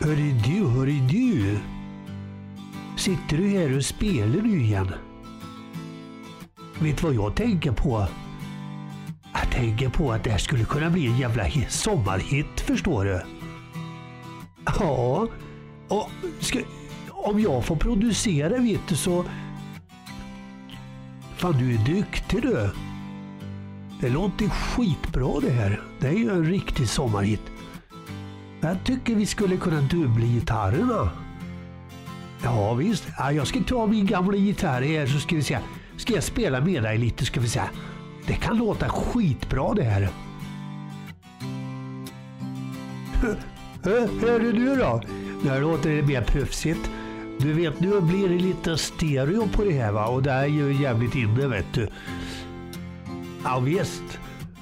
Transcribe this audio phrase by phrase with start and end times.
[0.00, 1.58] Hörru du, hörru du.
[2.96, 4.94] Sitter du här och spelar nu igen?
[6.78, 8.06] Vet du vad jag tänker på?
[9.32, 13.22] Jag tänker på att det här skulle kunna bli en jävla sommarhit, förstår du.
[14.80, 15.28] Ja,
[15.88, 16.10] och
[16.40, 16.58] ska,
[17.10, 19.24] om jag får producera vet du så...
[21.36, 22.70] Fan, du är duktig du.
[24.00, 25.80] Det låter skitbra det här.
[25.98, 27.42] Det är ju en riktig sommarhit.
[28.60, 31.10] Jag tycker vi skulle kunna dubbla gitarrerna.
[32.42, 33.04] Ja visst.
[33.18, 35.58] Ja, jag ska ta min gamla gitarr här så ska vi se.
[35.96, 37.62] Ska jag spela med dig lite ska vi se.
[38.26, 40.08] Det kan låta skitbra det här.
[43.82, 45.02] Hör, du nu då?
[45.44, 46.90] Nu låter det mer proffsigt.
[47.38, 50.82] Du vet, nu blir det lite stereo på det här va och det är ju
[50.82, 51.88] jävligt inne vet du.
[53.44, 54.18] Ja visst.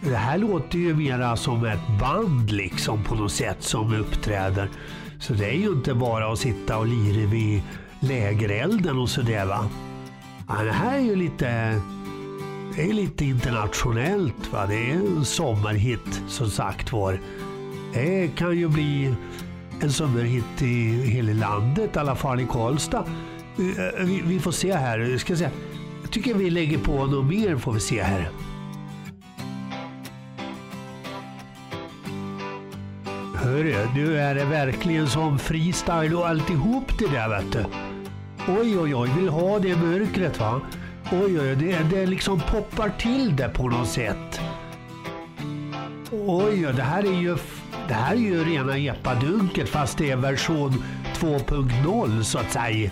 [0.00, 4.68] Det här låter ju mera som ett band liksom på något sätt som uppträder.
[5.20, 7.62] Så det är ju inte bara att sitta och lira vid
[8.00, 9.68] lägerelden och sådär va.
[10.48, 11.80] Ja, det här är ju lite,
[12.76, 14.66] det är lite internationellt va.
[14.66, 17.20] Det är en sommarhit som sagt var.
[17.94, 19.14] Det kan ju bli
[19.80, 23.04] en sommarhit i hela landet, i alla fall i Karlstad.
[23.58, 24.98] Eh, vi, vi får se här.
[24.98, 25.50] Jag Ska se.
[26.02, 28.30] Jag tycker vi lägger på något mer får vi se här.
[33.42, 37.64] Hörru, nu är det verkligen som freestyle och alltihop det där vet du.
[38.48, 40.60] Oj, oj, oj, vill ha det mörkret va?
[41.12, 44.40] Oj, oj, det, det liksom poppar till det på något sätt.
[46.10, 47.36] Oj, oj, det här är ju,
[47.88, 52.90] det här är ju rena epadunket fast det är version 2.0 så att säga.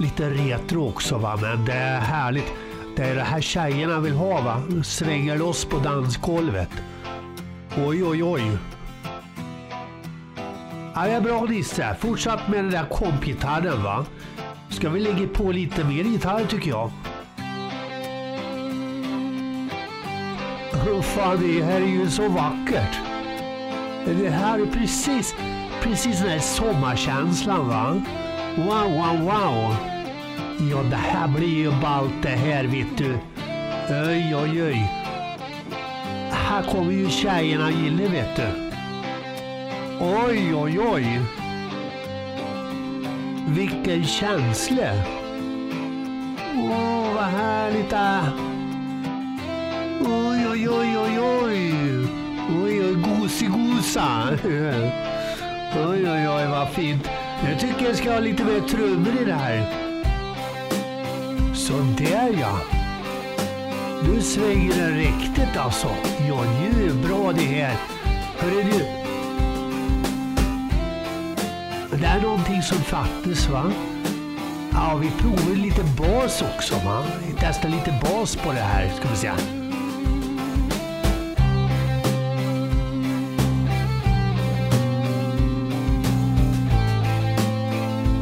[0.00, 2.52] Lite retro också va, men det är härligt.
[2.96, 4.62] Det är det här tjejerna vill ha va.
[4.84, 6.70] Svänger loss på dansgolvet.
[7.76, 8.42] Oj, oj, oj.
[10.94, 11.96] Ja, det är bra Nisse.
[12.00, 14.04] Fortsatt med den där kompgitarren va.
[14.68, 16.90] Ska vi lägga på lite mer gitarr tycker jag.
[20.72, 22.98] Åh, Fan, det här är ju så vackert.
[24.06, 25.34] Det här är precis,
[25.82, 28.02] precis den här sommarkänslan va.
[28.56, 29.76] Wow, wow, wow.
[30.70, 33.18] Ja, det här blir ju ballt det här vet du.
[33.90, 34.99] Oj, oj, oj.
[36.60, 38.48] Här kommer ju tjejerna gilla vet du.
[40.00, 41.20] Oj, oj, oj.
[43.48, 44.92] Vilken känsla.
[46.54, 48.32] Åh, vad härligt det är.
[50.00, 51.74] Oj, oj, oj, oj, oj.
[52.64, 54.28] Oj, oj, gosigosa.
[55.88, 57.08] Oj, oj, oj, vad fint.
[57.48, 59.64] Jag tycker jag ska ha lite mer trummor i det här.
[61.54, 62.79] Så där ja.
[64.02, 65.88] Nu svänger den riktigt alltså.
[66.28, 67.76] Ja, nu är det bra det här.
[68.38, 69.00] Hörru du.
[71.96, 73.72] Det är någonting som fattas va?
[74.72, 77.04] Ja, vi provar lite bas också va?
[77.26, 79.30] Vi testar lite bas på det här ska vi se.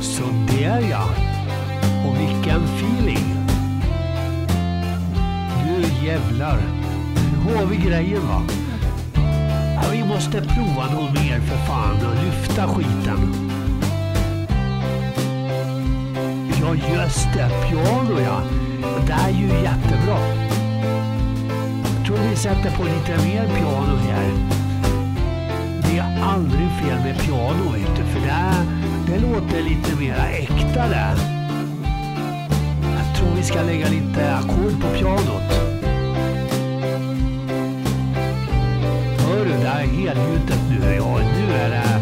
[0.00, 1.04] Sådär ja.
[2.06, 3.27] Och vilken feeling.
[6.18, 6.58] Jävlar.
[7.14, 8.42] Nu har vi grejen va.
[9.74, 13.34] Ja, vi måste prova något mer för fan och lyfta skiten.
[16.60, 18.40] Ja just det, piano ja.
[19.06, 20.18] Det är ju jättebra.
[21.96, 24.30] Jag tror vi sätter på lite mer piano här.
[25.82, 28.66] Det är aldrig fel med piano vet du, för det,
[29.06, 31.14] det låter lite mera äkta där.
[32.96, 35.67] Jag tror vi ska lägga lite ackord på pianot.
[39.68, 40.94] Det är helgjutet nu.
[40.94, 42.00] Ja, nu är det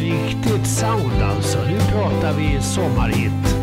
[0.00, 1.58] riktigt sound alltså.
[1.58, 3.56] Nu pratar vi sommarhit.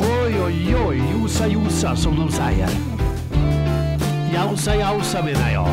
[0.00, 1.02] Oj, oj, oj.
[1.12, 2.68] Josa, josa som de säger.
[4.34, 5.68] Jausa, jausa menar jag.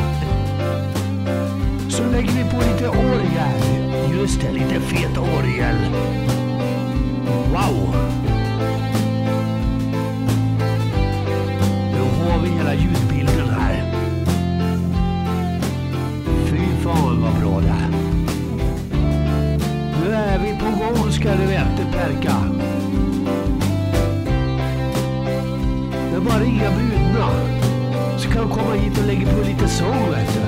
[1.89, 4.19] Så lägger vi på lite orgel.
[4.19, 5.75] Just det, lite fet orgel.
[7.51, 8.14] Wow!
[26.25, 27.29] Det är bara inga brudna.
[28.17, 30.39] Så kan de komma hit och lägga på lite sång vet du.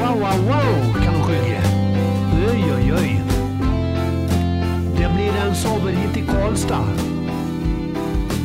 [0.00, 1.60] Wow, wow, wow kan de sjunga.
[2.50, 3.22] Oj, oj, oj.
[4.96, 6.84] Det blir en sommarhit i Karlstad.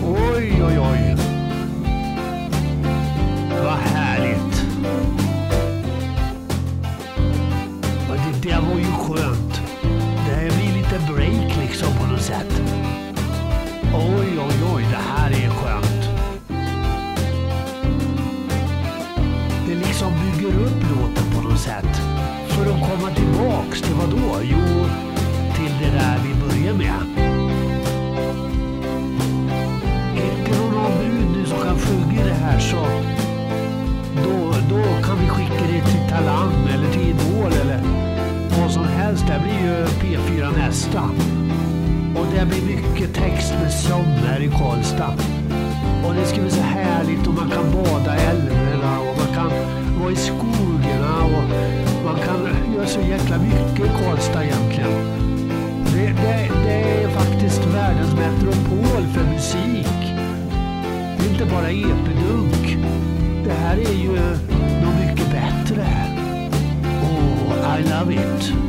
[0.03, 1.28] Oj, oj, oj.
[24.39, 24.45] Då?
[24.45, 24.85] Jo,
[25.55, 27.01] till det där vi börjar med.
[30.13, 32.87] Hittar du någon brud nu som kan sjunga det här så
[34.23, 37.81] då, då kan vi skicka det till Talang eller till Idol eller
[38.61, 39.27] vad som helst.
[39.27, 41.01] Det blir ju P4 nästa.
[42.15, 45.15] Och det blir mycket text med sång här i Karlstad.
[46.05, 49.51] Och det ska bli så härligt och man kan bada i älvorna och man kan
[52.89, 54.91] så jäkla mycket i Karlstad egentligen.
[55.93, 59.87] Det, det, det är faktiskt världens metropol för musik.
[61.17, 62.77] Det är inte bara EP-dunk.
[63.43, 64.11] Det här är ju
[64.83, 65.85] något mycket bättre.
[67.03, 68.68] Oh, I love it.